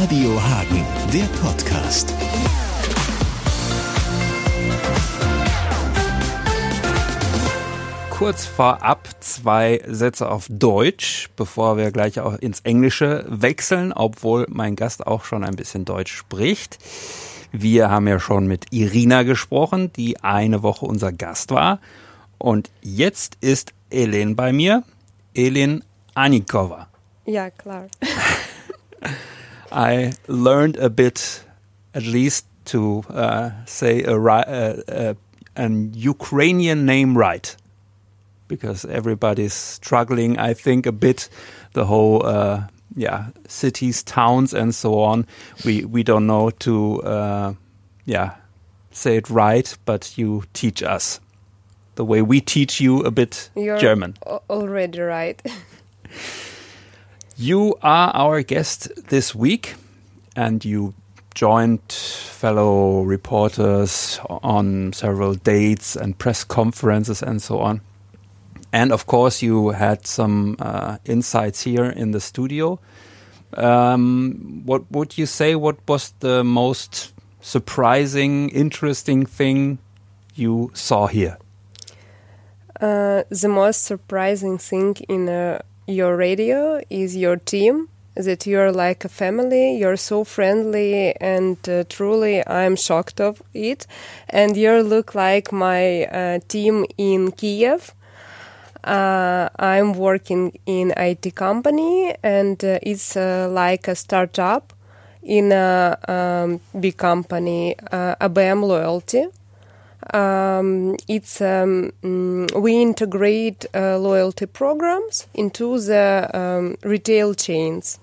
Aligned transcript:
Radio 0.00 0.40
Hagen, 0.40 0.86
der 1.12 1.24
Podcast. 1.42 2.14
Kurz 8.08 8.46
vorab 8.46 9.08
zwei 9.18 9.82
Sätze 9.88 10.30
auf 10.30 10.46
Deutsch, 10.48 11.30
bevor 11.34 11.76
wir 11.76 11.90
gleich 11.90 12.20
auch 12.20 12.34
ins 12.34 12.60
Englische 12.60 13.24
wechseln, 13.28 13.92
obwohl 13.92 14.46
mein 14.48 14.76
Gast 14.76 15.04
auch 15.04 15.24
schon 15.24 15.42
ein 15.42 15.56
bisschen 15.56 15.84
Deutsch 15.84 16.14
spricht. 16.14 16.78
Wir 17.50 17.90
haben 17.90 18.06
ja 18.06 18.20
schon 18.20 18.46
mit 18.46 18.66
Irina 18.72 19.24
gesprochen, 19.24 19.92
die 19.94 20.22
eine 20.22 20.62
Woche 20.62 20.86
unser 20.86 21.10
Gast 21.10 21.50
war. 21.50 21.80
Und 22.38 22.70
jetzt 22.82 23.36
ist 23.40 23.72
Elin 23.90 24.36
bei 24.36 24.52
mir. 24.52 24.84
Elin 25.34 25.82
Anikova. 26.14 26.86
Ja, 27.26 27.50
klar. 27.50 27.88
I 29.72 30.12
learned 30.26 30.76
a 30.76 30.90
bit, 30.90 31.44
at 31.94 32.04
least 32.04 32.46
to 32.66 33.02
uh, 33.10 33.50
say 33.66 34.02
a, 34.02 34.16
uh, 34.16 34.82
uh, 34.88 35.14
an 35.56 35.92
Ukrainian 35.94 36.86
name 36.86 37.16
right, 37.16 37.56
because 38.48 38.84
everybody's 38.84 39.54
struggling. 39.54 40.38
I 40.38 40.54
think 40.54 40.86
a 40.86 40.92
bit 40.92 41.28
the 41.72 41.84
whole 41.86 42.24
uh, 42.24 42.64
yeah 42.96 43.26
cities, 43.48 44.02
towns, 44.02 44.54
and 44.54 44.74
so 44.74 45.00
on. 45.00 45.26
We 45.64 45.84
we 45.84 46.02
don't 46.02 46.26
know 46.26 46.50
to 46.50 47.02
uh, 47.02 47.54
yeah 48.04 48.36
say 48.90 49.16
it 49.16 49.30
right, 49.30 49.76
but 49.84 50.16
you 50.18 50.44
teach 50.52 50.82
us 50.82 51.20
the 51.94 52.04
way 52.04 52.22
we 52.22 52.40
teach 52.40 52.80
you 52.80 53.00
a 53.00 53.10
bit 53.10 53.50
You're 53.56 53.78
German. 53.78 54.14
already 54.48 55.00
right. 55.00 55.42
You 57.40 57.76
are 57.84 58.10
our 58.16 58.42
guest 58.42 58.90
this 59.10 59.32
week, 59.32 59.76
and 60.34 60.64
you 60.64 60.94
joined 61.36 61.92
fellow 61.92 63.02
reporters 63.02 64.18
on 64.28 64.92
several 64.92 65.34
dates 65.34 65.94
and 65.94 66.18
press 66.18 66.42
conferences 66.42 67.22
and 67.22 67.40
so 67.40 67.60
on. 67.60 67.80
And 68.72 68.90
of 68.90 69.06
course, 69.06 69.40
you 69.40 69.68
had 69.68 70.04
some 70.04 70.56
uh, 70.58 70.98
insights 71.04 71.62
here 71.62 71.84
in 71.84 72.10
the 72.10 72.20
studio. 72.20 72.80
Um, 73.54 74.62
what 74.64 74.90
would 74.90 75.16
you 75.16 75.26
say? 75.26 75.54
What 75.54 75.76
was 75.86 76.14
the 76.18 76.42
most 76.42 77.12
surprising, 77.40 78.48
interesting 78.48 79.24
thing 79.24 79.78
you 80.34 80.72
saw 80.74 81.06
here? 81.06 81.38
Uh, 82.80 83.22
the 83.30 83.48
most 83.48 83.84
surprising 83.84 84.58
thing 84.58 84.96
in 85.08 85.28
uh, 85.28 85.60
your 85.88 86.16
radio 86.16 86.80
is 86.90 87.16
your 87.16 87.36
team. 87.36 87.88
That 88.14 88.46
you're 88.46 88.72
like 88.72 89.04
a 89.04 89.08
family. 89.08 89.78
You're 89.78 89.96
so 89.96 90.24
friendly, 90.24 91.14
and 91.20 91.56
uh, 91.68 91.84
truly, 91.88 92.44
I'm 92.46 92.74
shocked 92.74 93.20
of 93.20 93.40
it. 93.54 93.86
And 94.28 94.56
you 94.56 94.82
look 94.82 95.14
like 95.14 95.52
my 95.52 96.04
uh, 96.06 96.40
team 96.48 96.84
in 96.98 97.30
Kiev. 97.30 97.94
Uh, 98.82 99.48
I'm 99.56 99.92
working 99.92 100.58
in 100.66 100.92
IT 100.96 101.36
company, 101.36 102.12
and 102.24 102.62
uh, 102.64 102.80
it's 102.82 103.16
uh, 103.16 103.48
like 103.50 103.86
a 103.86 103.94
startup 103.94 104.72
in 105.22 105.52
a 105.52 105.96
um, 106.08 106.60
big 106.80 106.96
company, 106.96 107.76
uh, 107.92 108.16
ABM 108.20 108.64
Loyalty. 108.64 109.26
Um, 110.14 110.96
it's 111.06 111.40
um, 111.42 111.92
mm, 112.02 112.60
we 112.60 112.80
integrate 112.80 113.66
uh, 113.74 113.98
loyalty 113.98 114.46
programs 114.46 115.26
into 115.34 115.78
the 115.78 116.30
um, 116.32 116.76
retail 116.82 117.34
chains, 117.34 117.98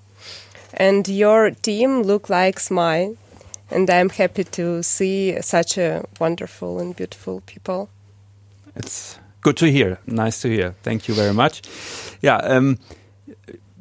and 0.73 1.08
your 1.08 1.50
team 1.52 2.03
look 2.03 2.30
like 2.30 2.59
mine, 2.70 3.17
and 3.72 3.89
I'm 3.89 4.09
happy 4.09 4.44
to 4.44 4.83
see 4.83 5.42
such 5.42 5.80
a 5.80 6.06
wonderful 6.20 6.80
and 6.80 6.95
beautiful 6.95 7.42
people. 7.48 7.89
It's 8.76 9.17
good 9.42 9.58
to 9.58 9.71
hear. 9.71 9.99
Nice 10.05 10.42
to 10.42 10.49
hear. 10.49 10.76
Thank 10.83 11.08
you 11.08 11.15
very 11.15 11.33
much. 11.33 11.64
Yeah, 12.21 12.38
um, 12.38 12.77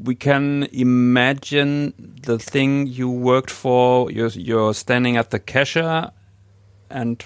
we 0.03 0.15
can 0.15 0.69
imagine 0.73 1.93
the 2.23 2.39
thing 2.39 2.87
you 2.87 3.11
worked 3.11 3.51
for. 3.51 4.11
You're, 4.11 4.29
you're 4.29 4.73
standing 4.73 5.19
at 5.19 5.31
the 5.31 5.39
cashier, 5.39 6.11
and 6.91 7.23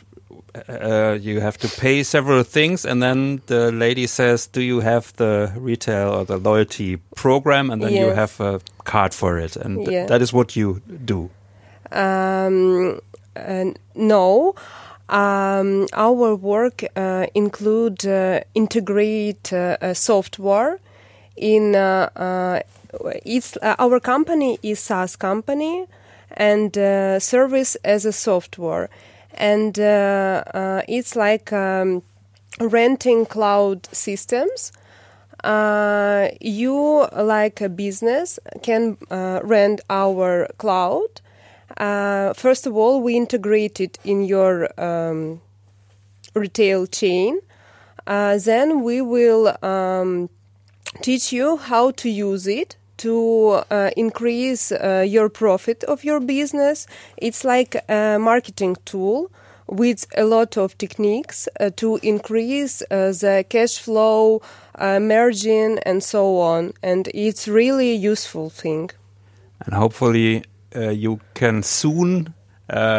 uh, 0.55 1.19
you 1.21 1.41
have 1.41 1.59
to 1.59 1.69
pay 1.69 2.03
several 2.03 2.43
things, 2.43 2.85
and 2.85 3.03
then 3.03 3.43
the 3.47 3.73
lady 3.73 4.07
says, 4.07 4.47
"Do 4.47 4.61
you 4.61 4.81
have 4.81 5.13
the 5.17 5.53
retail 5.57 6.09
or 6.15 6.25
the 6.25 6.37
loyalty 6.39 6.99
program?" 7.15 7.71
And 7.71 7.83
then 7.83 7.93
you 7.93 8.15
have 8.15 8.41
a 8.41 8.61
card 8.85 9.15
for 9.15 9.39
it, 9.39 9.57
and 9.57 9.85
th- 9.87 10.09
that 10.09 10.23
is 10.23 10.33
what 10.33 10.57
you 10.57 10.81
do. 11.05 11.31
Um, 11.93 13.01
uh, 13.37 13.65
no, 13.95 14.55
um, 15.09 15.87
our 15.93 16.35
work 16.35 16.85
uh, 16.97 17.27
include 17.35 18.07
uh, 18.07 18.41
integrate 18.55 19.53
uh, 19.53 19.77
uh, 19.81 19.95
software 19.95 20.79
in. 21.37 21.75
Uh, 21.75 22.09
uh, 22.17 22.61
it's 23.25 23.57
uh, 23.63 23.75
our 23.79 24.01
company 24.01 24.59
is 24.63 24.81
SaaS 24.81 25.17
company 25.17 25.87
and 26.37 26.77
uh, 26.77 27.19
service 27.19 27.77
as 27.85 28.05
a 28.05 28.13
software, 28.13 28.89
and 29.35 29.79
uh, 29.79 30.43
uh, 30.55 30.83
it's 30.89 31.17
like 31.17 31.53
um, 31.53 32.03
renting 32.61 33.27
cloud 33.27 33.89
systems. 33.93 34.73
Uh, 35.45 36.29
you 36.41 37.07
like 37.17 37.61
a 37.61 37.69
business 37.69 38.41
can 38.63 38.97
rent 39.11 39.81
our 39.89 40.49
cloud. 40.59 41.21
First 42.37 42.67
of 42.67 42.77
all 42.77 43.01
we 43.01 43.17
integrate 43.17 43.81
it 43.81 43.99
in 44.05 44.25
your 44.25 44.69
um, 44.81 45.41
retail 46.35 46.87
chain. 46.87 47.41
Uh, 48.07 48.39
then 48.39 48.83
we 48.83 49.03
will 49.03 49.55
um, 49.63 50.31
teach 51.03 51.33
you 51.33 51.59
how 51.59 51.91
to 51.91 52.09
use 52.09 52.47
it 52.47 52.77
to 52.99 53.63
uh, 53.71 53.91
increase 53.97 54.73
uh, 54.73 55.05
your 55.07 55.29
profit 55.29 55.85
of 55.85 56.05
your 56.05 56.21
business. 56.21 56.87
It's 57.17 57.45
like 57.45 57.77
a 57.89 58.19
marketing 58.19 58.77
tool 58.85 59.31
with 59.67 60.07
a 60.17 60.25
lot 60.25 60.57
of 60.57 60.77
techniques 60.79 61.49
uh, 61.61 61.71
to 61.77 61.99
increase 62.03 62.83
uh, 62.91 63.13
the 63.13 63.45
cash 63.49 63.79
flow 63.79 64.41
uh, 64.75 64.99
margin 65.01 65.79
and 65.85 66.03
so 66.03 66.39
on. 66.39 66.73
And 66.83 67.09
it's 67.15 67.47
really 67.49 67.95
useful 67.95 68.51
thing. 68.51 68.91
And 69.65 69.75
hopefully 69.75 70.45
uh, 70.75 70.91
you 70.91 71.21
can 71.35 71.63
soon 71.63 72.35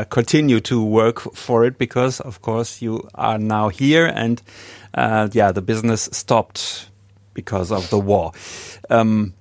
continue 0.09 0.59
to 0.59 0.83
work 0.83 1.19
for 1.35 1.63
it 1.63 1.77
because 1.77 2.19
of 2.21 2.41
course 2.41 2.81
you 2.81 3.07
are 3.13 3.37
now 3.37 3.69
here 3.69 4.07
and 4.07 4.41
yeah 5.31 5.51
the 5.51 5.61
business 5.61 6.09
stopped 6.11 6.89
because 7.35 7.71
of 7.71 7.87
the 7.91 7.99
war. 7.99 8.31
Um, 8.89 9.33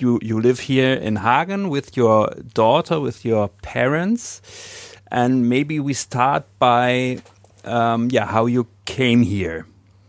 you 0.00 0.18
you 0.22 0.40
live 0.40 0.60
here 0.60 0.94
in 0.94 1.16
Hagen 1.16 1.68
with 1.68 1.96
your 1.96 2.30
daughter 2.54 3.00
with 3.00 3.24
your 3.24 3.48
parents 3.62 4.40
and 5.10 5.48
maybe 5.48 5.80
we 5.80 5.94
start 5.94 6.44
by 6.58 7.18
um, 7.64 8.08
yeah 8.10 8.26
how 8.26 8.46
you 8.46 8.66
came 8.84 9.22
here 9.22 9.66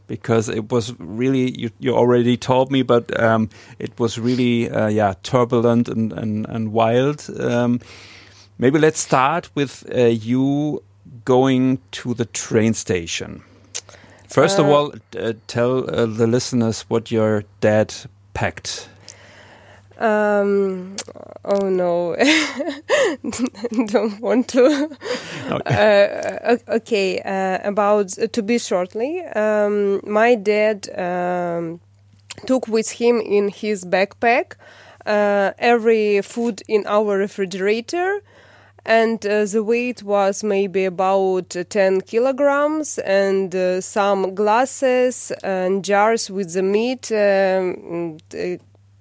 because 0.07 0.49
it 0.49 0.71
was 0.71 0.93
really 0.99 1.51
you, 1.59 1.69
you 1.79 1.93
already 1.95 2.37
told 2.37 2.71
me, 2.71 2.81
but 2.81 3.19
um, 3.19 3.49
it 3.79 3.99
was 3.99 4.17
really 4.17 4.69
uh, 4.69 4.87
yeah 4.87 5.13
turbulent 5.23 5.89
and 5.89 6.13
and, 6.13 6.45
and 6.47 6.71
wild. 6.71 7.27
Um, 7.39 7.79
maybe 8.57 8.79
let's 8.79 8.99
start 8.99 9.49
with 9.55 9.85
uh, 9.93 10.05
you 10.05 10.81
going 11.25 11.79
to 11.91 12.13
the 12.13 12.25
train 12.25 12.73
station. 12.73 13.41
First 14.29 14.59
of 14.59 14.65
Uh, 14.65 14.71
all, 14.71 14.93
uh, 15.17 15.33
tell 15.47 15.89
uh, 15.89 16.05
the 16.05 16.27
listeners 16.27 16.85
what 16.89 17.11
your 17.11 17.43
dad 17.61 17.93
packed. 18.33 18.89
Um, 19.97 20.95
oh 21.45 21.69
no 21.69 22.15
don't 23.87 24.19
want 24.21 24.47
to 24.49 24.89
Okay. 25.49 26.35
uh, 26.43 26.57
okay 26.75 27.19
uh, 27.21 27.59
about 27.67 28.09
to 28.09 28.41
be 28.43 28.57
shortly 28.59 29.21
um, 29.35 30.01
my 30.05 30.35
dad 30.35 30.87
um, 30.97 31.79
took 32.45 32.67
with 32.67 32.91
him 32.91 33.19
in 33.21 33.49
his 33.49 33.85
backpack 33.85 34.53
uh, 35.05 35.51
every 35.57 36.21
food 36.21 36.61
in 36.67 36.85
our 36.85 37.17
refrigerator 37.17 38.21
and 38.85 39.25
uh, 39.25 39.43
the 39.45 39.63
weight 39.63 40.01
was 40.03 40.43
maybe 40.43 40.85
about 40.85 41.55
uh, 41.55 41.63
10 41.63 42.01
kilograms 42.01 42.97
and 42.99 43.53
uh, 43.55 43.81
some 43.81 44.33
glasses 44.35 45.31
and 45.43 45.83
jars 45.83 46.29
with 46.29 46.53
the 46.53 46.61
meat 46.63 47.11
um, 47.11 48.17
uh, 48.33 48.57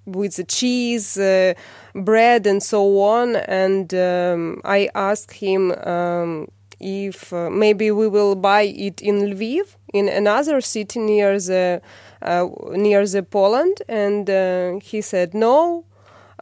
with 0.06 0.36
the 0.36 0.44
cheese, 0.44 1.18
uh, 1.18 1.52
bread, 1.94 2.46
and 2.46 2.62
so 2.62 3.00
on. 3.00 3.36
And 3.36 3.92
um, 3.92 4.60
I 4.64 4.88
asked 4.94 5.32
him 5.32 5.72
um, 5.72 6.48
if 6.80 7.32
uh, 7.32 7.50
maybe 7.50 7.90
we 7.90 8.08
will 8.08 8.34
buy 8.34 8.62
it 8.62 9.02
in 9.02 9.20
Lviv, 9.20 9.76
in 9.92 10.08
another 10.08 10.60
city 10.60 11.00
near 11.00 11.38
the 11.38 11.80
uh, 12.22 12.48
near 12.72 13.06
the 13.06 13.22
Poland, 13.22 13.82
and 13.88 14.28
uh, 14.28 14.78
he 14.82 15.00
said 15.00 15.34
no. 15.34 15.84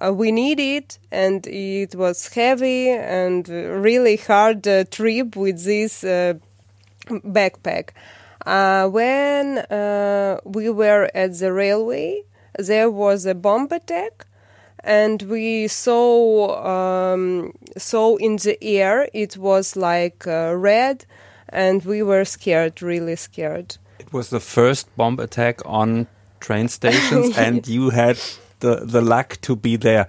uh, 0.00 0.12
we 0.12 0.32
need 0.32 0.60
it, 0.60 0.98
and 1.10 1.46
it 1.46 1.94
was 1.94 2.32
heavy 2.34 2.90
and 2.90 3.48
really 3.48 4.16
hard 4.16 4.66
uh, 4.66 4.84
trip 4.84 5.36
with 5.36 5.64
this 5.64 6.02
backpack. 7.08 7.90
When 8.90 9.64
we 10.44 10.70
were 10.70 11.10
at 11.14 11.38
the 11.38 11.52
railway, 11.52 12.22
there 12.58 12.90
was 12.90 13.26
a 13.26 13.34
bomb 13.34 13.68
attack, 13.70 14.26
and 14.82 15.22
we 15.22 15.68
saw 15.68 17.12
um, 17.12 17.52
saw 17.76 18.16
in 18.16 18.36
the 18.36 18.56
air 18.62 19.08
it 19.12 19.36
was 19.36 19.76
like 19.76 20.26
uh, 20.26 20.54
red, 20.56 21.06
and 21.48 21.84
we 21.84 22.02
were 22.02 22.24
scared, 22.24 22.82
really 22.82 23.16
scared. 23.16 23.76
It 23.98 24.12
was 24.12 24.28
the 24.30 24.40
first 24.40 24.94
bomb 24.96 25.18
attack 25.20 25.60
on 25.64 26.06
train 26.40 26.68
stations, 26.68 27.36
and 27.46 27.66
you 27.66 27.90
had 27.90 28.18
the 28.60 28.76
the 28.84 29.00
luck 29.00 29.38
to 29.42 29.56
be 29.56 29.76
there. 29.76 30.06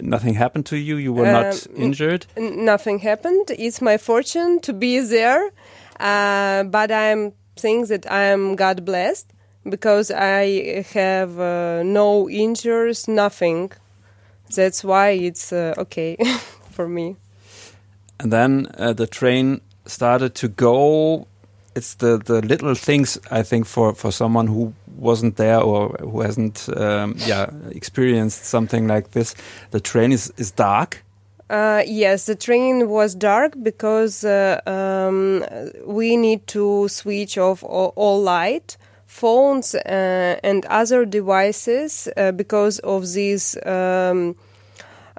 Nothing 0.00 0.34
happened 0.34 0.66
to 0.66 0.76
you. 0.76 0.96
You 0.96 1.14
were 1.14 1.32
not 1.32 1.66
Um, 1.66 1.82
injured. 1.82 2.26
Nothing 2.36 2.98
happened. 2.98 3.50
It's 3.58 3.80
my 3.80 3.96
fortune 3.98 4.60
to 4.60 4.72
be 4.74 5.00
there, 5.00 5.50
uh, 5.98 6.64
but 6.64 6.90
I'm 6.90 7.32
think 7.56 7.88
that 7.88 8.10
I 8.10 8.24
am 8.32 8.56
God 8.56 8.84
blessed 8.84 9.32
because 9.68 10.10
I 10.10 10.84
have 10.92 11.38
uh, 11.38 11.82
no 11.82 12.28
injuries, 12.28 13.08
nothing. 13.08 13.72
That's 14.54 14.84
why 14.84 15.10
it's 15.10 15.52
uh, 15.52 15.74
okay 15.78 16.16
for 16.70 16.88
me. 16.88 17.16
And 18.20 18.32
then 18.32 18.68
uh, 18.78 18.92
the 18.92 19.06
train 19.06 19.60
started 19.86 20.34
to 20.36 20.48
go. 20.48 21.26
It's 21.74 21.94
the, 21.94 22.18
the 22.18 22.42
little 22.42 22.74
things 22.74 23.18
I 23.30 23.42
think 23.42 23.66
for, 23.66 23.94
for 23.94 24.12
someone 24.12 24.46
who 24.46 24.74
wasn't 24.96 25.36
there 25.36 25.60
or 25.60 25.96
who 26.00 26.20
hasn't 26.20 26.68
um, 26.76 27.16
yeah 27.18 27.50
experienced 27.70 28.44
something 28.44 28.86
like 28.86 29.12
this. 29.12 29.34
The 29.70 29.80
train 29.80 30.12
is, 30.12 30.32
is 30.36 30.50
dark. 30.50 31.02
Uh, 31.50 31.82
yes, 31.86 32.26
the 32.26 32.34
train 32.34 32.88
was 32.88 33.14
dark 33.14 33.54
because 33.62 34.24
uh, 34.24 34.60
um, 34.66 35.44
we 35.84 36.16
need 36.16 36.46
to 36.46 36.88
switch 36.88 37.36
off 37.36 37.62
all, 37.62 37.92
all 37.94 38.22
light, 38.22 38.76
phones, 39.12 39.74
uh, 39.74 40.40
and 40.42 40.64
other 40.66 41.04
devices 41.04 42.08
uh, 42.16 42.32
because 42.32 42.78
of 42.80 43.12
these. 43.12 43.56
Um, 43.66 44.36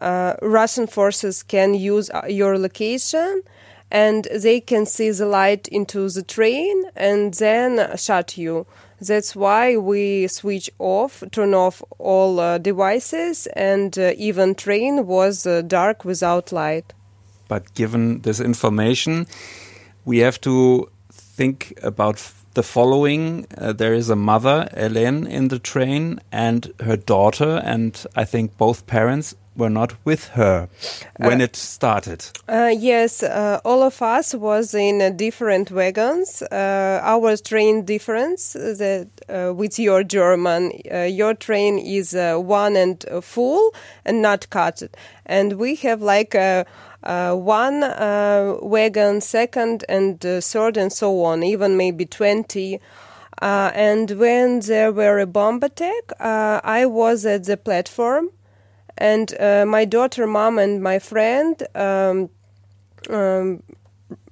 uh, 0.02 0.34
Russian 0.42 0.88
forces 0.88 1.44
can 1.44 1.76
use 1.76 2.10
your 2.28 2.58
location 2.58 3.44
and 3.90 4.28
they 4.36 4.60
can 4.60 4.86
see 4.86 5.12
the 5.12 5.28
light 5.28 5.68
into 5.68 6.10
the 6.10 6.24
train 6.24 6.84
and 6.96 7.34
then 7.36 7.96
shut 7.96 8.38
you. 8.38 8.66
That's 9.00 9.36
why 9.36 9.78
we 9.78 10.28
switch 10.28 10.70
off, 10.80 11.24
turn 11.32 11.54
off 11.54 11.84
all 12.00 12.40
uh, 12.40 12.58
devices, 12.58 13.48
and 13.56 13.98
uh, 13.98 14.14
even 14.18 14.56
train 14.56 15.06
was 15.06 15.46
uh, 15.46 15.62
dark 15.62 16.04
without 16.06 16.52
light. 16.52 16.94
But 17.48 17.74
given 17.76 18.22
this 18.22 18.40
information, 18.40 19.28
we 20.06 20.20
have 20.20 20.40
to 20.42 20.90
think 21.12 21.78
about 21.84 22.18
the 22.54 22.64
following. 22.64 23.46
Uh, 23.58 23.74
there 23.74 23.94
is 23.94 24.10
a 24.10 24.16
mother, 24.16 24.70
Hélène, 24.76 25.28
in 25.28 25.48
the 25.48 25.60
train, 25.60 26.20
and 26.32 26.74
her 26.80 26.98
daughter, 26.98 27.62
and 27.64 28.06
I 28.16 28.26
think 28.26 28.58
both 28.58 28.88
parents 28.88 29.36
were 29.56 29.70
not 29.70 29.94
with 30.06 30.30
her 30.30 30.68
when 31.18 31.42
it 31.42 31.56
started. 31.56 32.26
Uh, 32.48 32.74
yes, 32.76 33.24
uh, 33.24 33.60
all 33.64 33.84
of 33.84 34.02
us 34.02 34.34
was 34.34 34.74
in 34.74 35.02
uh, 35.02 35.10
different 35.10 35.72
wagons. 35.72 36.42
Uh, 36.42 37.00
our 37.04 37.38
train 37.38 37.86
difference 37.86 38.54
that 38.54 39.08
uh, 39.30 39.54
with 39.54 39.80
your 39.80 40.04
German, 40.04 40.72
uh, 40.92 41.02
your 41.04 41.34
train 41.34 41.78
is 41.78 42.16
uh, 42.16 42.36
one 42.38 42.76
and 42.76 43.06
uh, 43.10 43.22
full 43.22 43.74
and 44.06 44.22
not 44.22 44.50
cut, 44.50 44.84
and 45.26 45.54
we 45.54 45.76
have 45.76 46.02
like 46.02 46.36
a. 46.36 46.66
Uh, 47.06 47.36
one 47.36 47.84
uh, 47.84 48.56
wagon, 48.62 49.20
second 49.20 49.84
and 49.90 50.26
uh, 50.26 50.40
third, 50.40 50.78
and 50.78 50.94
so 50.94 51.22
on, 51.26 51.44
even 51.44 51.76
maybe 51.76 52.06
20. 52.06 52.80
Uh, 53.42 53.72
and 53.76 54.12
when 54.12 54.62
there 54.62 54.90
were 54.90 55.20
a 55.20 55.28
bomb 55.28 55.62
attack, 55.62 56.14
uh, 56.22 56.62
I 56.64 56.86
was 56.86 57.26
at 57.26 57.44
the 57.44 57.58
platform 57.58 58.30
and 58.98 59.34
uh, 59.40 59.66
my 59.66 59.86
daughter, 59.86 60.28
mom, 60.28 60.60
and 60.60 60.82
my 60.82 61.00
friend 61.00 61.62
um, 61.76 62.30
um, 63.10 63.64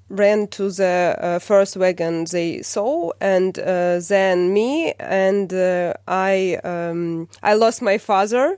ran 0.09 0.47
to 0.47 0.69
the 0.69 1.17
uh, 1.19 1.39
first 1.39 1.77
wagon 1.77 2.25
they 2.31 2.61
saw, 2.61 3.11
and 3.19 3.57
uh, 3.59 3.99
then 3.99 4.53
me, 4.53 4.93
and 4.99 5.53
uh, 5.53 5.93
I 6.07 6.59
um, 6.63 7.27
I 7.41 7.53
lost 7.53 7.81
my 7.81 7.97
father. 7.97 8.57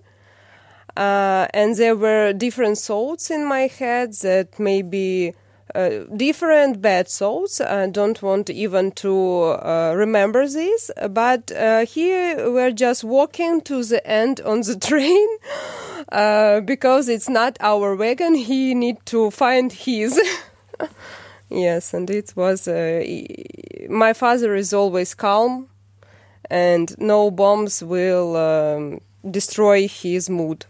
Uh, 0.95 1.47
and 1.55 1.75
there 1.75 1.95
were 1.95 2.33
different 2.33 2.77
thoughts 2.77 3.31
in 3.31 3.43
my 3.43 3.61
head 3.61 4.13
that 4.21 4.59
maybe 4.59 5.33
uh, 5.75 6.03
different 6.15 6.81
bad 6.81 7.07
thoughts. 7.07 7.59
I 7.59 7.87
don't 7.87 8.21
want 8.21 8.49
even 8.49 8.91
to 8.91 9.41
uh, 9.43 9.93
remember 9.95 10.47
this, 10.47 10.91
but 11.09 11.51
uh, 11.51 11.85
here 11.85 12.51
we're 12.51 12.71
just 12.71 13.03
walking 13.03 13.61
to 13.61 13.83
the 13.83 14.05
end 14.07 14.41
on 14.41 14.61
the 14.61 14.75
train 14.81 15.27
uh, 16.11 16.61
because 16.61 17.09
it's 17.09 17.29
not 17.29 17.57
our 17.59 17.95
wagon. 17.95 18.35
He 18.35 18.75
need 18.75 18.97
to 19.07 19.31
find 19.31 19.71
his. 19.71 20.19
yes, 21.49 21.93
and 21.93 22.09
it 22.09 22.33
was. 22.35 22.67
Uh, 22.67 23.03
my 23.89 24.13
father 24.13 24.55
is 24.55 24.73
always 24.73 25.13
calm, 25.13 25.69
and 26.49 26.95
no 26.99 27.31
bombs 27.31 27.83
will 27.83 28.37
um, 28.37 29.01
destroy 29.29 29.87
his 29.87 30.29
mood. 30.29 30.65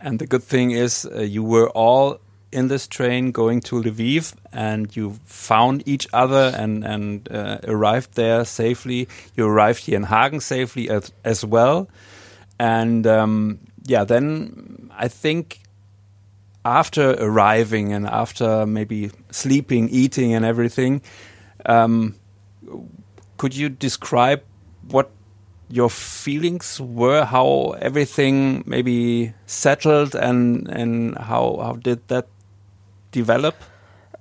And 0.00 0.18
the 0.18 0.26
good 0.26 0.42
thing 0.42 0.72
is, 0.72 1.06
uh, 1.06 1.20
you 1.20 1.44
were 1.44 1.70
all 1.70 2.18
in 2.52 2.68
this 2.68 2.86
train 2.86 3.32
going 3.32 3.60
to 3.62 3.82
Lviv, 3.82 4.34
and 4.52 4.94
you 4.94 5.18
found 5.24 5.82
each 5.86 6.06
other 6.12 6.52
and 6.56 6.84
and 6.84 7.30
uh, 7.32 7.58
arrived 7.64 8.14
there 8.14 8.44
safely. 8.44 9.08
You 9.34 9.46
arrived 9.46 9.86
here 9.86 9.96
in 9.96 10.04
Hagen 10.04 10.40
safely 10.40 10.90
as, 10.90 11.12
as 11.24 11.44
well, 11.44 11.88
and 12.58 13.06
um, 13.06 13.58
yeah, 13.84 14.04
then 14.04 14.90
I 14.96 15.08
think 15.08 15.60
after 16.64 17.16
arriving 17.18 17.92
and 17.92 18.06
after 18.06 18.66
maybe 18.66 19.10
sleeping, 19.30 19.88
eating, 19.88 20.34
and 20.34 20.44
everything, 20.44 21.02
um, 21.66 22.14
could 23.36 23.56
you 23.56 23.68
describe 23.68 24.42
what 24.88 25.10
your 25.68 25.88
feelings 25.88 26.78
were, 26.80 27.24
how 27.24 27.74
everything 27.80 28.62
maybe 28.66 29.32
settled, 29.46 30.14
and 30.14 30.68
and 30.68 31.16
how 31.16 31.58
how 31.62 31.72
did 31.72 32.06
that 32.08 32.26
develop? 33.12 33.54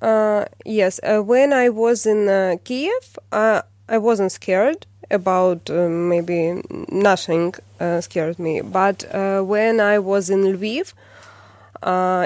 Uh, 0.01 0.45
yes, 0.65 0.99
uh, 1.03 1.19
when 1.19 1.53
I 1.53 1.69
was 1.69 2.05
in 2.05 2.27
uh, 2.27 2.57
Kiev, 2.63 3.19
I 3.31 3.63
wasn't 3.97 4.31
scared 4.31 4.85
about 5.09 5.69
uh, 5.69 5.89
maybe 5.89 6.61
nothing 6.89 7.53
uh, 7.79 8.01
scared 8.01 8.39
me. 8.39 8.61
But 8.61 9.03
uh, 9.13 9.41
when 9.41 9.79
I 9.79 9.99
was 9.99 10.29
in 10.29 10.43
Lviv, 10.43 10.93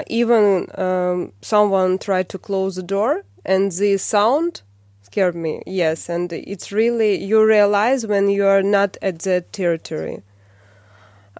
even 0.08 0.66
um, 0.76 1.32
someone 1.42 1.98
tried 1.98 2.28
to 2.30 2.38
close 2.38 2.76
the 2.76 2.82
door, 2.82 3.24
and 3.44 3.72
the 3.72 3.96
sound 3.96 4.62
scared 5.02 5.34
me. 5.34 5.62
Yes, 5.66 6.08
and 6.08 6.32
it's 6.32 6.72
really 6.72 7.22
you 7.22 7.44
realize 7.44 8.06
when 8.06 8.28
you 8.28 8.46
are 8.46 8.62
not 8.62 8.96
at 9.02 9.20
that 9.20 9.52
territory. 9.52 10.22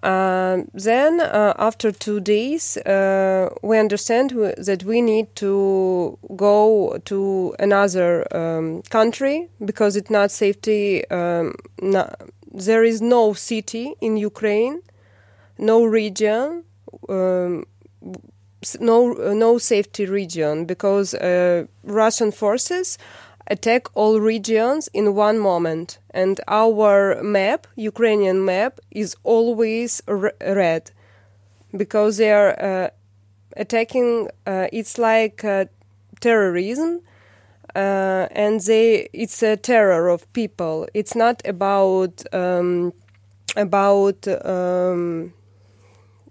Um, 0.06 0.68
then, 0.72 1.20
uh, 1.20 1.54
after 1.58 1.90
two 1.90 2.20
days, 2.20 2.76
uh, 2.76 3.52
we 3.60 3.76
understand 3.76 4.30
that 4.30 4.84
we 4.84 5.02
need 5.02 5.34
to 5.34 6.16
go 6.36 6.96
to 7.06 7.56
another 7.58 8.24
um, 8.30 8.82
country 8.82 9.48
because 9.64 9.96
it's 9.96 10.08
not 10.10 10.30
safety. 10.30 11.04
Um, 11.10 11.56
there 12.54 12.84
is 12.84 13.02
no 13.02 13.32
city 13.32 13.94
in 14.00 14.16
Ukraine, 14.16 14.80
no 15.58 15.84
region, 15.84 16.62
um, 17.08 17.64
no 18.78 19.12
no 19.12 19.58
safety 19.58 20.06
region 20.06 20.66
because 20.66 21.14
uh, 21.14 21.66
Russian 21.82 22.30
forces 22.30 22.96
attack 23.46 23.86
all 23.94 24.20
regions 24.20 24.88
in 24.92 25.14
one 25.14 25.38
moment. 25.38 25.98
And 26.10 26.40
our 26.48 27.22
map 27.22 27.66
ukrainian 27.76 28.44
map 28.44 28.80
is 28.90 29.16
always 29.22 30.02
red. 30.06 30.90
Because 31.76 32.16
they 32.16 32.32
are 32.32 32.54
uh, 32.60 32.90
attacking 33.56 34.28
uh, 34.46 34.68
it's 34.72 34.98
like 34.98 35.44
uh, 35.44 35.66
terrorism 36.20 37.00
uh, 37.74 38.26
and 38.30 38.60
they 38.62 39.08
it's 39.12 39.42
a 39.42 39.56
terror 39.56 40.08
of 40.08 40.30
people. 40.32 40.88
It's 40.94 41.14
not 41.14 41.42
about 41.44 42.22
um, 42.32 42.92
about 43.56 44.26
um, 44.44 45.34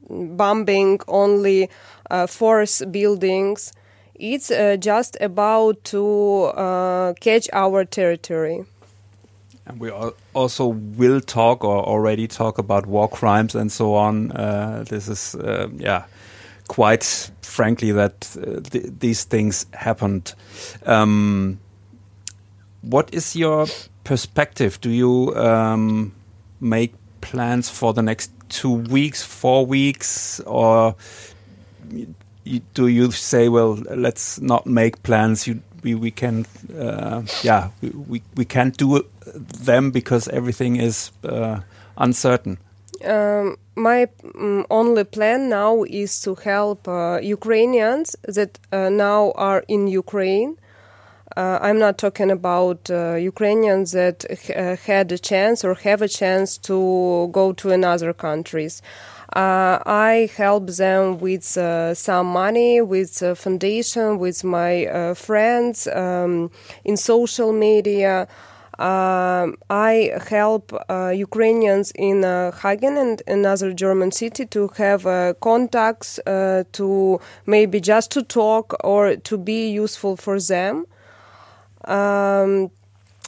bombing 0.09 0.99
only 1.07 1.69
uh, 2.09 2.27
force 2.27 2.83
buildings 2.85 3.73
it's 4.19 4.51
uh, 4.51 4.77
just 4.79 5.17
about 5.21 5.83
to 5.83 6.43
uh, 6.55 7.13
catch 7.19 7.49
our 7.53 7.85
territory 7.85 8.65
And 9.67 9.79
we 9.79 9.91
also 10.33 10.67
will 10.67 11.21
talk 11.21 11.63
or 11.63 11.83
already 11.83 12.27
talk 12.27 12.57
about 12.59 12.85
war 12.85 13.09
crimes 13.09 13.55
and 13.55 13.71
so 13.71 13.95
on. 13.95 14.31
Uh, 14.31 14.85
this 14.87 15.07
is, 15.07 15.35
uh, 15.35 15.67
yeah, 15.75 16.05
quite 16.67 17.31
frankly 17.41 17.91
that 17.91 18.37
uh, 18.37 18.61
th 18.61 18.93
these 18.99 19.25
things 19.27 19.65
happened. 19.73 20.35
Um, 20.85 21.57
what 22.81 23.13
is 23.13 23.35
your 23.35 23.67
perspective? 24.03 24.79
Do 24.81 24.89
you 24.89 25.33
um, 25.35 26.13
make 26.59 26.93
plans 27.21 27.69
for 27.69 27.93
the 27.93 28.01
next 28.03 28.31
two 28.49 28.73
weeks, 28.91 29.23
four 29.23 29.65
weeks, 29.65 30.39
or 30.45 30.95
do 32.73 32.87
you 32.87 33.11
say, 33.11 33.49
well, 33.49 33.73
let's 33.95 34.39
not 34.39 34.65
make 34.65 35.03
plans? 35.03 35.47
You, 35.47 35.61
we, 35.83 35.95
we 35.95 36.11
can, 36.11 36.45
uh, 36.77 37.23
yeah, 37.43 37.69
we, 37.81 37.89
we, 37.89 38.21
we 38.35 38.45
can't 38.45 38.75
do 38.77 39.05
them 39.35 39.91
because 39.91 40.27
everything 40.27 40.77
is 40.77 41.11
uh, 41.23 41.61
uncertain. 41.97 42.57
Um, 43.03 43.57
my 43.75 44.07
um, 44.35 44.65
only 44.69 45.03
plan 45.03 45.49
now 45.49 45.83
is 45.83 46.21
to 46.21 46.35
help 46.35 46.87
uh, 46.87 47.19
Ukrainians 47.21 48.15
that 48.23 48.57
uh, 48.71 48.89
now 48.89 49.31
are 49.35 49.63
in 49.67 49.87
Ukraine. 49.87 50.57
Uh, 51.35 51.59
I'm 51.61 51.79
not 51.79 51.97
talking 51.97 52.31
about 52.31 52.89
uh, 52.89 53.15
Ukrainians 53.15 53.91
that 53.91 54.23
had 54.85 55.11
a 55.11 55.17
chance 55.17 55.65
or 55.65 55.73
have 55.73 56.01
a 56.01 56.07
chance 56.07 56.57
to 56.59 57.29
go 57.33 57.51
to 57.53 57.71
another 57.71 58.13
countries. 58.13 58.81
Uh, 59.35 59.79
I 59.85 60.29
help 60.37 60.69
them 60.69 61.17
with 61.19 61.43
some 61.43 62.27
money, 62.27 62.81
with 62.81 63.17
foundation, 63.37 64.17
with 64.17 64.43
my 64.43 65.13
friends 65.13 65.87
um, 65.87 66.51
in 66.85 66.95
social 66.95 67.51
media. 67.51 68.27
Um, 68.77 69.55
I 69.69 70.11
help 70.27 70.73
uh, 70.89 71.13
Ukrainians 71.15 71.91
in 71.95 72.25
uh, 72.25 72.51
Hagen 72.51 72.97
and 72.97 73.21
another 73.25 73.71
German 73.71 74.11
city 74.11 74.45
to 74.47 74.67
have 74.75 75.07
uh, 75.07 75.33
contacts 75.39 76.19
uh, 76.19 76.65
to 76.73 77.21
maybe 77.45 77.79
just 77.79 78.11
to 78.11 78.21
talk 78.21 78.75
or 78.83 79.15
to 79.15 79.37
be 79.37 79.69
useful 79.69 80.17
for 80.17 80.41
them. 80.41 80.85
Um, 81.85 82.69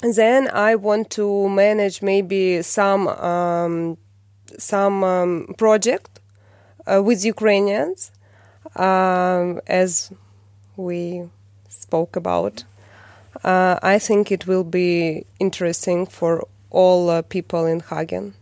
then 0.02 0.50
I 0.50 0.76
want 0.76 1.10
to 1.12 1.48
manage 1.48 2.02
maybe 2.02 2.62
some 2.62 3.08
um, 3.08 3.98
some 4.58 5.04
um, 5.04 5.56
project 5.58 6.20
uh, 6.86 7.02
with 7.04 7.26
Ukrainians, 7.26 8.12
um, 8.76 9.62
as 9.68 10.12
we 10.76 11.30
spoke 11.70 12.16
about 12.16 12.64
uh, 13.44 13.80
I 13.82 14.00
think 14.00 14.32
it 14.32 14.48
will 14.48 14.64
be 14.64 15.26
interesting 15.40 16.06
for 16.06 16.48
all 16.70 17.10
uh, 17.10 17.22
people 17.22 17.66
in 17.66 17.82
Hagen. 17.82 18.34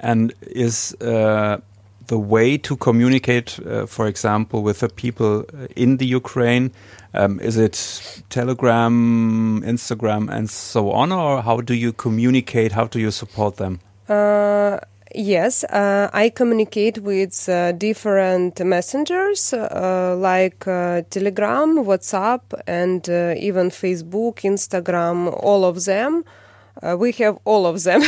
And 0.00 0.32
is 0.42 0.94
uh, 1.00 1.58
the 2.06 2.18
way 2.18 2.56
to 2.58 2.76
communicate, 2.76 3.58
uh, 3.66 3.86
for 3.86 4.06
example, 4.06 4.62
with 4.62 4.80
the 4.80 4.88
people 4.88 5.40
uh, 5.40 5.66
in 5.76 5.96
the 5.98 6.06
Ukraine, 6.06 6.70
um, 7.14 7.40
is 7.40 7.56
it 7.56 8.22
Telegram, 8.30 9.62
Instagram, 9.64 10.30
and 10.30 10.48
so 10.48 10.92
on, 10.92 11.10
or 11.12 11.42
how 11.42 11.60
do 11.60 11.74
you 11.74 11.92
communicate? 11.92 12.72
How 12.72 12.86
do 12.86 13.00
you 13.00 13.10
support 13.10 13.56
them? 13.56 13.80
Yes, 15.14 15.64
uh, 15.64 16.10
I 16.12 16.28
communicate 16.28 16.98
with 16.98 17.48
uh, 17.48 17.72
different 17.72 18.60
messengers 18.60 19.54
uh, 19.54 20.14
like 20.18 20.68
uh, 20.68 21.02
Telegram, 21.08 21.76
WhatsApp, 21.78 22.42
and 22.66 23.08
uh, 23.08 23.34
even 23.38 23.70
Facebook, 23.70 24.40
Instagram, 24.40 25.34
all 25.42 25.64
of 25.64 25.86
them. 25.86 26.24
Uh, 26.82 26.96
we 26.98 27.12
have 27.12 27.38
all 27.46 27.64
of 27.66 27.82
them. 27.84 28.02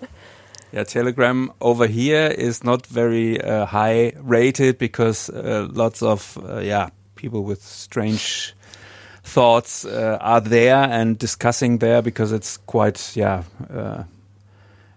yeah, 0.72 0.84
Telegram 0.84 1.52
over 1.60 1.86
here 1.86 2.28
is 2.28 2.64
not 2.64 2.86
very 2.86 3.36
high 3.36 4.14
rated 4.22 4.78
because 4.78 5.28
lots 5.34 6.02
of 6.02 6.38
yeah 6.62 6.88
people 7.14 7.44
with 7.44 7.62
strange 7.62 8.54
thoughts 9.22 9.84
are 9.84 10.40
there 10.40 10.76
and 10.76 11.18
discussing 11.18 11.78
there 11.78 12.00
because 12.00 12.32
it's 12.32 12.56
quite 12.56 13.14
yeah 13.14 13.42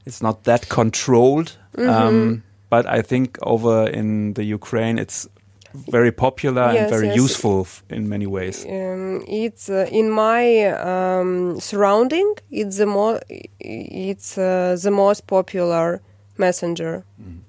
it's 0.06 0.22
not 0.22 0.44
that 0.44 0.68
controlled. 0.68 1.58
Mm 1.78 1.88
-hmm. 1.88 2.08
um, 2.08 2.44
but 2.70 2.86
I 2.86 3.02
think 3.02 3.38
over 3.40 3.92
in 3.92 4.34
the 4.34 4.54
Ukraine, 4.54 5.02
it's 5.02 5.28
very 5.74 6.12
popular 6.12 6.74
yes, 6.74 6.82
and 6.82 6.90
very 6.90 7.08
yes. 7.08 7.18
useful 7.18 7.68
in 7.90 8.10
many 8.10 8.26
ways. 8.26 8.66
Um, 8.66 9.24
it's 9.28 9.70
uh, 9.70 9.88
in 9.92 10.10
my 10.10 10.66
um, 10.66 11.60
surrounding. 11.60 12.36
It's 12.50 12.78
the 12.78 12.86
more 12.86 13.20
it's 13.60 14.38
uh, 14.38 14.78
the 14.82 14.92
most 14.92 15.28
popular 15.28 16.02
messenger. 16.38 17.04
Mm. 17.22 17.42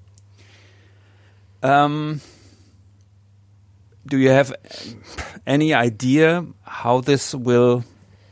Um, 1.63 2.21
do 4.05 4.17
you 4.17 4.29
have 4.29 4.53
any 5.45 5.73
idea 5.73 6.45
how 6.63 7.01
this 7.01 7.33
will 7.33 7.83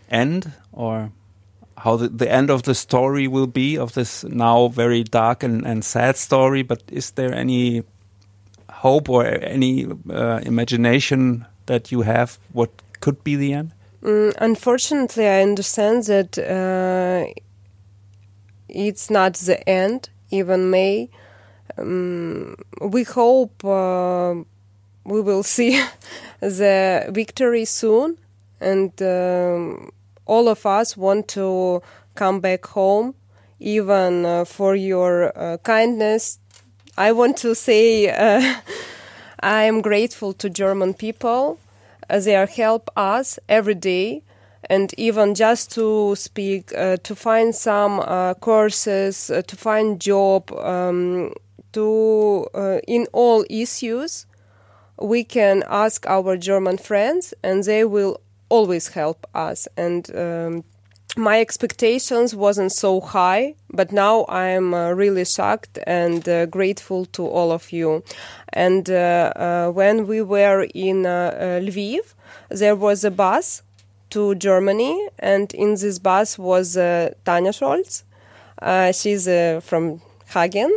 end, 0.09 0.51
or 0.71 1.11
how 1.77 1.97
the, 1.97 2.07
the 2.09 2.31
end 2.31 2.49
of 2.49 2.63
the 2.63 2.75
story 2.75 3.27
will 3.27 3.47
be 3.47 3.77
of 3.77 3.93
this 3.93 4.23
now 4.23 4.67
very 4.69 5.03
dark 5.03 5.43
and, 5.43 5.65
and 5.65 5.83
sad 5.83 6.17
story. 6.17 6.63
But 6.63 6.83
is 6.91 7.11
there 7.11 7.33
any 7.33 7.83
hope 8.69 9.09
or 9.09 9.25
any 9.25 9.87
uh, 10.09 10.39
imagination 10.43 11.45
that 11.65 11.91
you 11.91 12.01
have 12.01 12.37
what 12.53 12.69
could 13.01 13.23
be 13.23 13.35
the 13.35 13.53
end? 13.53 13.71
Mm, 14.01 14.33
unfortunately, 14.39 15.27
I 15.27 15.41
understand 15.41 16.03
that 16.03 16.37
uh, 16.37 17.25
it's 18.69 19.09
not 19.09 19.33
the 19.33 19.67
end, 19.67 20.09
even 20.29 20.69
May. 20.69 21.09
Um, 21.77 22.55
we 22.81 23.03
hope 23.03 23.65
uh, 23.65 24.35
we 25.03 25.21
will 25.21 25.43
see 25.55 25.83
the 26.39 27.07
victory 27.09 27.65
soon, 27.65 28.19
and 28.61 28.91
um, 29.01 29.91
all 30.25 30.47
of 30.47 30.65
us 30.65 30.97
want 30.97 31.27
to 31.29 31.81
come 32.15 32.39
back 32.39 32.65
home, 32.65 33.15
even 33.59 34.25
uh, 34.25 34.45
for 34.45 34.75
your 34.75 35.37
uh, 35.37 35.57
kindness. 35.57 36.39
I 36.97 37.11
want 37.11 37.37
to 37.37 37.55
say 37.55 38.09
uh, 38.09 38.55
I 39.39 39.63
am 39.63 39.81
grateful 39.81 40.33
to 40.33 40.49
German 40.49 40.93
people. 40.93 41.59
Uh, 42.09 42.19
they 42.19 42.33
help 42.45 42.89
us 42.95 43.39
every 43.49 43.75
day, 43.75 44.23
and 44.69 44.93
even 44.97 45.35
just 45.35 45.71
to 45.73 46.15
speak, 46.15 46.71
uh, 46.75 46.97
to 46.97 47.15
find 47.15 47.55
some 47.55 47.99
uh, 47.99 48.35
courses, 48.35 49.27
to 49.27 49.55
find 49.55 49.99
job, 49.99 50.51
um, 50.53 51.33
to 51.73 52.47
in 52.87 53.07
all 53.11 53.45
issues 53.49 54.25
we 54.99 55.23
can 55.23 55.63
ask 55.67 56.05
our 56.07 56.37
German 56.37 56.77
friends 56.77 57.33
and 57.43 57.63
they 57.63 57.83
will 57.83 58.19
always 58.49 58.89
help 58.89 59.25
us. 59.33 59.67
And 59.77 60.15
um, 60.15 60.63
my 61.17 61.39
expectations 61.39 62.35
wasn't 62.35 62.71
so 62.71 62.99
high 62.99 63.55
but 63.71 63.91
now 63.91 64.25
i'm 64.27 64.73
uh, 64.73 64.91
really 64.91 65.23
shocked 65.23 65.79
and 65.87 66.27
uh, 66.27 66.45
grateful 66.47 67.05
to 67.05 67.25
all 67.25 67.51
of 67.51 67.71
you. 67.71 68.03
And 68.51 68.89
uh, 68.89 69.31
uh 69.35 69.69
when 69.71 70.07
we 70.07 70.21
were 70.21 70.67
in 70.73 71.05
uh, 71.05 71.09
uh, 71.09 71.43
lviv 71.61 72.13
there 72.49 72.75
was 72.75 73.03
a 73.05 73.11
bus 73.11 73.61
to 74.09 74.35
germany 74.35 75.07
and 75.19 75.53
in 75.53 75.75
this 75.75 75.99
bus 75.99 76.37
was 76.37 76.73
tanya 77.25 77.51
scholz. 77.51 78.03
She's 78.93 79.25
from 79.63 80.01
hagen. 80.27 80.71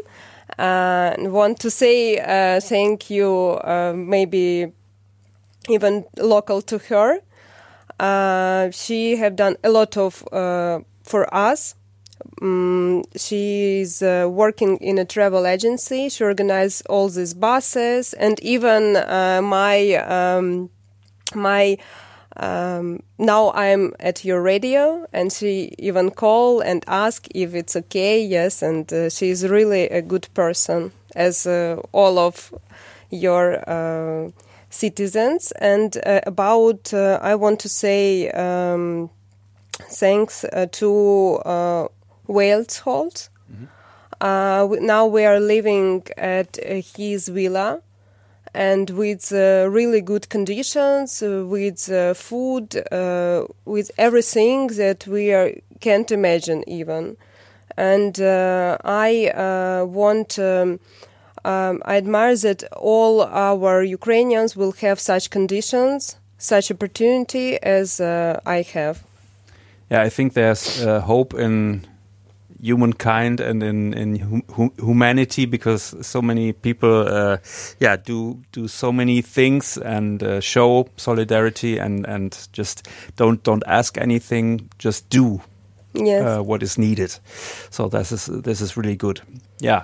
And 0.57 1.33
want 1.33 1.61
to 1.61 1.71
say 1.71 2.17
thank 2.61 3.11
you 3.11 3.61
maybe 3.95 4.73
even 5.69 6.05
local 6.17 6.63
to 6.63 6.79
her 6.79 7.21
uh, 7.99 8.71
she 8.71 9.17
have 9.17 9.37
done 9.37 9.57
a 9.65 9.71
lot 9.71 9.97
of 9.97 10.27
uh, 10.33 10.81
for 11.03 11.33
us. 11.35 11.75
Um, 12.43 13.05
she's 13.17 14.03
uh, 14.03 14.29
working 14.31 14.77
in 14.79 14.99
a 14.99 15.05
travel 15.05 15.47
agency. 15.47 16.09
She 16.09 16.25
organized 16.25 16.87
all 16.89 17.09
these 17.09 17.35
buses, 17.35 18.15
and 18.15 18.39
even 18.41 18.97
uh, 18.97 19.41
my 19.43 19.95
um, 19.95 20.71
my 21.35 21.79
um, 22.37 23.03
now 23.19 23.51
I'm 23.53 23.95
at 23.99 24.25
your 24.25 24.41
radio, 24.43 25.07
and 25.13 25.33
she 25.33 25.75
even 25.79 26.11
call 26.11 26.61
and 26.61 26.85
ask 26.87 27.27
if 27.35 27.55
it's 27.55 27.75
okay. 27.77 28.23
Yes, 28.25 28.63
and 28.63 28.93
uh, 28.93 29.11
she's 29.11 29.47
really 29.47 29.89
a 29.89 30.03
good 30.03 30.29
person, 30.35 30.93
as 31.17 31.47
uh, 31.47 31.81
all 31.93 32.19
of 32.19 32.53
your 33.11 33.69
uh, 33.69 34.31
citizens. 34.71 35.53
And 35.53 35.97
uh, 36.05 36.21
about, 36.27 36.93
uh, 36.93 37.19
I 37.23 37.35
want 37.35 37.61
to 37.61 37.69
say 37.69 38.31
um, 38.31 39.11
thanks 39.91 40.45
uh, 40.45 40.67
to 40.73 41.37
uh, 41.45 41.89
Wales 42.27 42.79
Holt. 42.79 43.29
Mm-hmm. 43.53 43.65
Uh, 44.21 44.77
now 44.81 45.07
we 45.07 45.25
are 45.25 45.39
living 45.39 46.03
at 46.17 46.59
uh, 46.59 46.83
his 46.97 47.29
villa 47.29 47.81
and 48.55 48.91
with 48.91 49.33
uh, 49.33 49.69
really 49.71 50.01
good 50.01 50.29
conditions, 50.29 51.23
uh, 51.23 51.45
with 51.47 51.91
uh, 51.91 52.15
food, 52.15 52.75
with 53.65 53.91
everything 53.99 54.69
that 54.69 55.07
we 55.07 55.33
are 55.33 55.53
can't 55.81 56.11
imagine 56.11 56.65
even. 56.69 57.17
And 57.77 58.21
uh, 58.21 58.79
I 58.85 59.29
uh, 59.29 59.85
want. 59.85 60.39
Um, 60.39 60.81
um, 61.45 61.83
I 61.85 61.97
admire 61.97 62.37
that 62.37 62.65
all 62.73 63.23
our 63.23 63.83
Ukrainians 63.83 64.57
will 64.57 64.73
have 64.81 65.01
such 65.01 65.31
conditions, 65.31 66.17
such 66.39 66.71
opportunity 66.71 67.63
as 67.63 68.01
uh, 68.01 68.41
I 68.47 68.63
have. 68.63 69.05
Yeah, 69.91 70.03
I 70.03 70.11
think 70.11 70.35
there's 70.35 70.85
uh, 70.85 71.01
hope 71.01 71.35
in 71.35 71.87
humankind 72.61 73.41
and 73.41 73.63
in 73.63 73.95
in 73.95 74.43
hum 74.51 74.71
humanity 74.79 75.47
because 75.47 75.95
so 76.07 76.21
many 76.21 76.53
people, 76.53 77.07
uh, 77.09 77.39
yeah, 77.81 77.97
do 77.97 78.39
do 78.53 78.69
so 78.69 78.93
many 78.93 79.23
things 79.23 79.79
and 79.79 80.23
uh, 80.23 80.41
show 80.41 80.89
solidarity 80.97 81.79
and 81.79 82.07
and 82.07 82.49
just 82.53 82.89
don't 83.17 83.43
don't 83.45 83.63
ask 83.67 83.97
anything, 83.99 84.69
just 84.79 85.09
do 85.11 85.41
Yes. 86.07 86.23
uh, 86.39 86.43
what 86.45 86.63
is 86.63 86.77
needed. 86.79 87.19
So 87.71 87.89
this 87.89 88.13
is 88.13 88.27
this 88.27 88.61
is 88.61 88.77
really 88.77 88.97
good. 88.97 89.21
Yeah, 89.61 89.83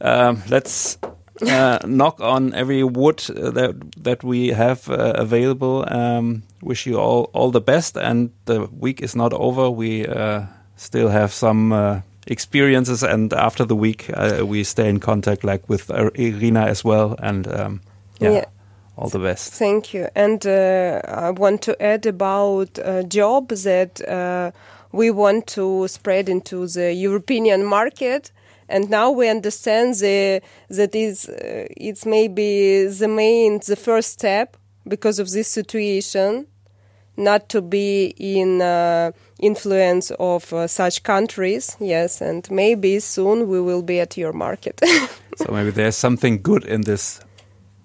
um, 0.00 0.42
let's 0.48 0.98
uh, 1.42 1.78
knock 1.86 2.20
on 2.20 2.54
every 2.54 2.82
wood 2.84 3.22
uh, 3.30 3.50
that 3.50 3.74
that 4.04 4.22
we 4.24 4.48
have 4.54 4.88
uh, 4.90 5.12
available. 5.22 5.84
Um, 5.88 6.42
wish 6.62 6.86
you 6.86 6.98
all 7.00 7.30
all 7.32 7.50
the 7.50 7.60
best, 7.60 7.96
and 7.96 8.30
the 8.44 8.68
week 8.80 9.00
is 9.02 9.14
not 9.14 9.32
over. 9.32 9.70
We 9.70 10.06
uh, 10.06 10.42
still 10.76 11.08
have 11.08 11.32
some. 11.32 11.72
Uh, 11.72 12.00
experiences 12.28 13.04
and 13.04 13.32
after 13.32 13.64
the 13.64 13.76
week 13.76 14.10
uh, 14.12 14.44
we 14.44 14.64
stay 14.64 14.88
in 14.88 14.98
contact 14.98 15.44
like 15.44 15.62
with 15.68 15.88
Irina 16.18 16.66
as 16.66 16.84
well 16.84 17.14
and 17.22 17.46
um, 17.46 17.80
yeah, 18.18 18.32
Yeah. 18.32 18.44
all 18.96 19.08
the 19.08 19.20
best 19.20 19.52
Thank 19.54 19.94
you. 19.94 20.08
And 20.16 20.44
uh, 20.44 21.00
I 21.06 21.30
want 21.30 21.62
to 21.62 21.80
add 21.80 22.04
about 22.04 22.78
a 22.82 23.04
job 23.04 23.50
that 23.50 24.00
uh, 24.08 24.50
we 24.96 25.10
want 25.10 25.46
to 25.46 25.86
spread 25.88 26.28
into 26.28 26.66
the 26.66 26.92
European 26.94 27.64
market. 27.64 28.32
And 28.68 28.90
now 28.90 29.10
we 29.10 29.28
understand 29.28 29.94
the, 29.94 30.42
that 30.70 30.94
is, 30.94 31.28
uh, 31.28 31.66
it's 31.76 32.04
maybe 32.04 32.86
the 32.86 33.06
main, 33.06 33.60
the 33.64 33.76
first 33.76 34.12
step 34.12 34.56
because 34.88 35.18
of 35.18 35.30
this 35.30 35.48
situation, 35.48 36.46
not 37.16 37.48
to 37.50 37.62
be 37.62 38.14
in 38.16 38.60
uh, 38.62 39.12
influence 39.38 40.10
of 40.18 40.52
uh, 40.52 40.66
such 40.66 41.02
countries. 41.02 41.76
Yes, 41.78 42.20
and 42.20 42.50
maybe 42.50 42.98
soon 42.98 43.48
we 43.48 43.60
will 43.60 43.82
be 43.82 44.00
at 44.00 44.16
your 44.16 44.32
market. 44.32 44.80
so 45.36 45.52
maybe 45.52 45.70
there's 45.70 45.96
something 45.96 46.42
good 46.42 46.64
in 46.64 46.80
this 46.82 47.20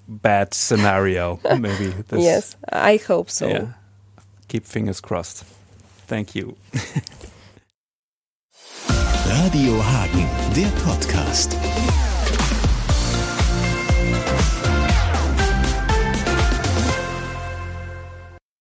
bad 0.07 0.53
scenario 0.53 1.39
maybe 1.59 1.87
this 2.09 2.21
yes, 2.21 2.55
I 2.69 2.97
hope 2.97 3.29
so. 3.29 3.47
Yeah. 3.47 3.67
Keep 4.47 4.65
fingers 4.65 4.99
crossed. 4.99 5.45
Thank 6.11 6.35
you. 6.35 6.57
Radio 9.25 9.81
Hagen, 9.81 10.27
der 10.53 10.67
Podcast. 10.83 11.55